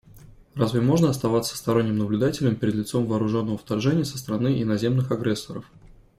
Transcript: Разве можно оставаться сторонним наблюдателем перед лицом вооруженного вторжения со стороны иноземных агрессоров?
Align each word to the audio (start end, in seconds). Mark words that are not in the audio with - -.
Разве 0.55 0.81
можно 0.81 1.11
оставаться 1.11 1.55
сторонним 1.55 1.99
наблюдателем 1.99 2.55
перед 2.55 2.73
лицом 2.73 3.05
вооруженного 3.05 3.59
вторжения 3.59 4.03
со 4.03 4.17
стороны 4.17 4.59
иноземных 4.59 5.11
агрессоров? 5.11 5.65